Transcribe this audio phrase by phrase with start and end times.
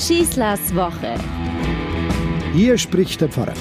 [0.00, 1.14] Schießlers Woche.
[2.54, 3.52] Hier spricht der Pfarrer.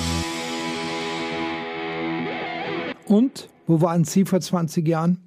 [3.05, 5.17] Und wo waren Sie vor 20 Jahren?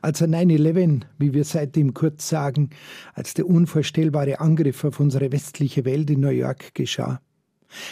[0.00, 2.70] Als er 9-11, wie wir seitdem kurz sagen,
[3.14, 7.20] als der unvorstellbare Angriff auf unsere westliche Welt in New York geschah.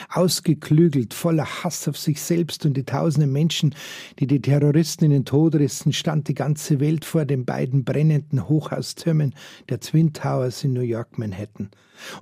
[0.09, 3.75] Ausgeklügelt, voller Hass auf sich selbst und die tausenden Menschen,
[4.19, 8.49] die die Terroristen in den Tod rissen, stand die ganze Welt vor den beiden brennenden
[8.49, 9.35] Hochhaustürmen
[9.69, 11.71] der Twin Towers in New York, Manhattan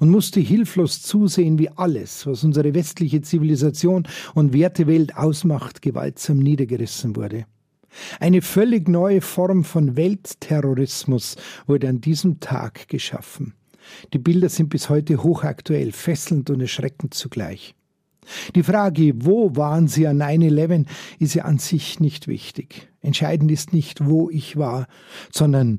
[0.00, 7.16] und musste hilflos zusehen, wie alles, was unsere westliche Zivilisation und Wertewelt ausmacht, gewaltsam niedergerissen
[7.16, 7.46] wurde.
[8.20, 13.54] Eine völlig neue Form von Weltterrorismus wurde an diesem Tag geschaffen.
[14.12, 17.74] Die Bilder sind bis heute hochaktuell, fesselnd und erschreckend zugleich.
[18.54, 20.86] Die Frage, wo waren Sie an 9-11,
[21.18, 22.88] ist ja an sich nicht wichtig.
[23.00, 24.88] Entscheidend ist nicht, wo ich war,
[25.30, 25.78] sondern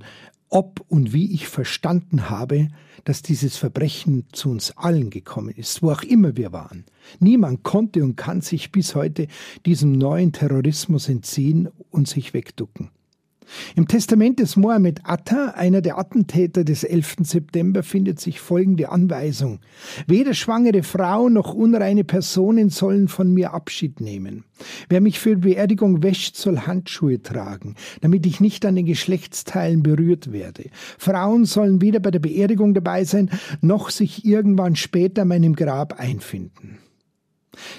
[0.50, 2.70] ob und wie ich verstanden habe,
[3.04, 6.86] dass dieses Verbrechen zu uns allen gekommen ist, wo auch immer wir waren.
[7.20, 9.28] Niemand konnte und kann sich bis heute
[9.66, 12.90] diesem neuen Terrorismus entziehen und sich wegducken.
[13.76, 17.18] Im Testament des Mohammed Atta, einer der Attentäter des 11.
[17.24, 19.60] September, findet sich folgende Anweisung.
[20.08, 24.44] Weder schwangere Frauen noch unreine Personen sollen von mir Abschied nehmen.
[24.90, 30.32] Wer mich für Beerdigung wäscht, soll Handschuhe tragen, damit ich nicht an den Geschlechtsteilen berührt
[30.32, 30.70] werde.
[30.98, 33.30] Frauen sollen weder bei der Beerdigung dabei sein,
[33.62, 36.80] noch sich irgendwann später meinem Grab einfinden.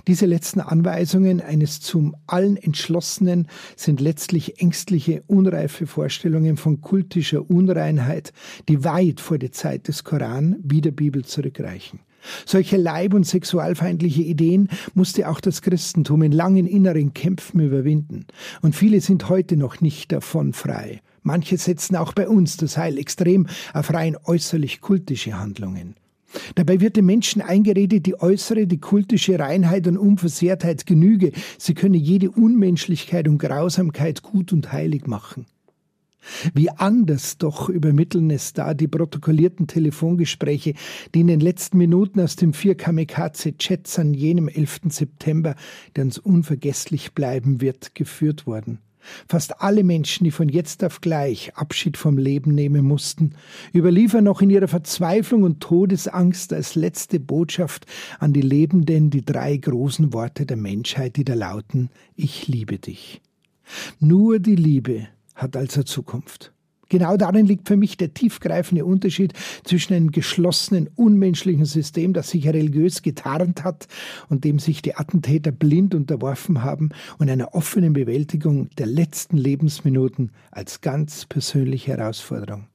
[0.06, 8.32] Diese letzten Anweisungen eines zum allen Entschlossenen sind letztlich ängstliche, unreife Vorstellungen von kultischer Unreinheit,
[8.68, 12.00] die weit vor die Zeit des Koran wie der Bibel zurückreichen.
[12.44, 18.26] Solche leib- und sexualfeindliche Ideen musste auch das Christentum in langen inneren Kämpfen überwinden.
[18.60, 21.00] Und viele sind heute noch nicht davon frei.
[21.22, 25.94] Manche setzen auch bei uns das Heil extrem auf rein äußerlich kultische Handlungen.
[26.54, 31.96] Dabei wird den Menschen eingeredet, die äußere, die kultische Reinheit und Unversehrtheit genüge, sie könne
[31.96, 35.46] jede Unmenschlichkeit und Grausamkeit gut und heilig machen.
[36.52, 40.74] Wie anders doch übermitteln es da die protokollierten Telefongespräche,
[41.14, 44.80] die in den letzten Minuten aus dem vier Kamikaze-Chats an jenem 11.
[44.88, 45.54] September,
[45.96, 48.78] der uns unvergesslich bleiben wird, geführt wurden.
[49.28, 53.34] Fast alle Menschen, die von jetzt auf gleich Abschied vom Leben nehmen mussten,
[53.74, 57.86] überliefern noch in ihrer Verzweiflung und Todesangst als letzte Botschaft
[58.18, 63.20] an die Lebenden die drei großen Worte der Menschheit, die da lauten Ich liebe dich.
[64.00, 66.52] Nur die Liebe hat also Zukunft.
[66.88, 69.34] Genau darin liegt für mich der tiefgreifende Unterschied
[69.64, 73.88] zwischen einem geschlossenen, unmenschlichen System, das sich religiös getarnt hat
[74.28, 80.30] und dem sich die Attentäter blind unterworfen haben, und einer offenen Bewältigung der letzten Lebensminuten
[80.50, 82.66] als ganz persönliche Herausforderung.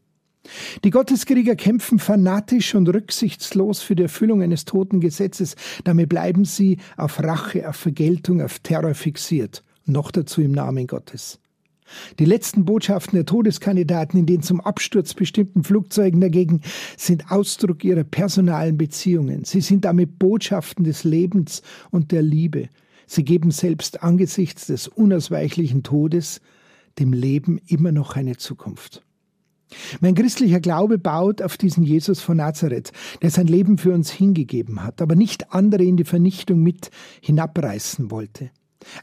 [0.84, 5.56] Die Gotteskrieger kämpfen fanatisch und rücksichtslos für die Erfüllung eines toten Gesetzes.
[5.84, 9.63] Damit bleiben sie auf Rache, auf Vergeltung, auf Terror fixiert.
[9.85, 11.40] Noch dazu im Namen Gottes.
[12.19, 16.61] Die letzten Botschaften der Todeskandidaten in den zum Absturz bestimmten Flugzeugen dagegen
[16.97, 19.44] sind Ausdruck ihrer personalen Beziehungen.
[19.44, 21.61] Sie sind damit Botschaften des Lebens
[21.91, 22.69] und der Liebe.
[23.05, 26.41] Sie geben selbst angesichts des unausweichlichen Todes
[26.99, 29.03] dem Leben immer noch eine Zukunft.
[30.01, 32.91] Mein christlicher Glaube baut auf diesen Jesus von Nazareth,
[33.22, 36.91] der sein Leben für uns hingegeben hat, aber nicht andere in die Vernichtung mit
[37.22, 38.51] hinabreißen wollte.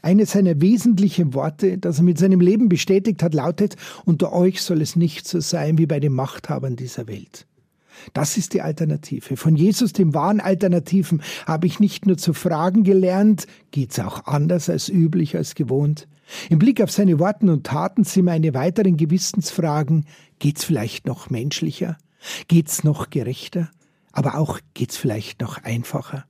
[0.01, 3.75] Eines seiner wesentlichen Worte, das er mit seinem Leben bestätigt hat, lautet,
[4.05, 7.45] unter euch soll es nicht so sein wie bei den Machthabern dieser Welt.
[8.13, 9.37] Das ist die Alternative.
[9.37, 14.69] Von Jesus, dem wahren Alternativen, habe ich nicht nur zu fragen gelernt, geht's auch anders
[14.69, 16.07] als üblich, als gewohnt.
[16.49, 20.05] Im Blick auf seine Worten und Taten sind meine weiteren Gewissensfragen,
[20.39, 21.97] geht's vielleicht noch menschlicher?
[22.47, 23.69] Geht's noch gerechter?
[24.11, 26.25] Aber auch geht's vielleicht noch einfacher?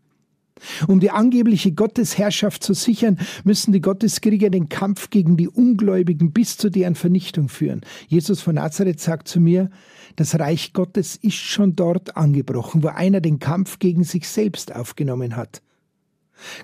[0.87, 6.57] Um die angebliche Gottesherrschaft zu sichern, müssen die Gotteskrieger den Kampf gegen die Ungläubigen bis
[6.57, 7.81] zu deren Vernichtung führen.
[8.07, 9.69] Jesus von Nazareth sagt zu mir,
[10.15, 15.35] das Reich Gottes ist schon dort angebrochen, wo einer den Kampf gegen sich selbst aufgenommen
[15.35, 15.61] hat.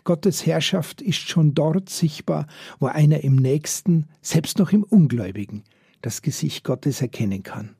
[0.03, 2.47] Gottes Herrschaft ist schon dort sichtbar,
[2.79, 5.63] wo einer im Nächsten, selbst noch im Ungläubigen,
[6.01, 7.75] das Gesicht Gottes erkennen kann.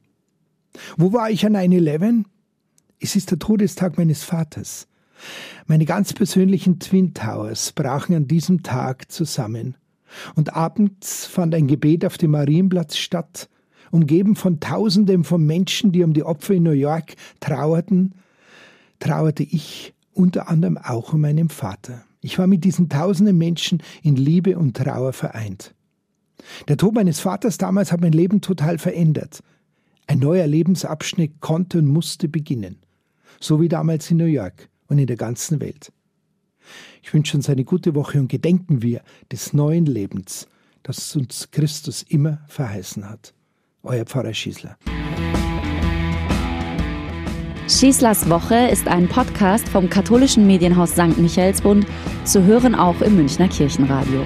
[0.96, 2.26] Wo war ich an 9-11?
[3.00, 4.88] Es ist der Todestag meines Vaters.
[5.66, 9.76] Meine ganz persönlichen Twin Towers brachen an diesem Tag zusammen.
[10.36, 13.50] Und abends fand ein Gebet auf dem Marienplatz statt,
[13.92, 18.16] umgeben von Tausenden von Menschen, die um die Opfer in New York trauerten,
[19.00, 22.04] trauerte ich unter anderem auch um meinen Vater.
[22.22, 25.74] Ich war mit diesen tausenden Menschen in Liebe und Trauer vereint.
[26.68, 29.42] Der Tod meines Vaters damals hat mein Leben total verändert.
[30.08, 32.78] Ein neuer Lebensabschnitt konnte und musste beginnen.
[33.40, 35.92] so wie damals in New York und in der ganzen Welt.
[37.02, 39.02] Ich wünsche uns eine gute Woche und gedenken wir
[39.32, 40.48] des neuen Lebens,
[40.84, 43.34] das uns Christus immer verheißen hat.
[43.84, 44.78] Euer Pfarrer Schießler.
[47.70, 51.18] Schießlers Woche ist ein Podcast vom katholischen Medienhaus St.
[51.18, 51.86] Michaelsbund,
[52.24, 54.26] zu hören auch im Münchner Kirchenradio.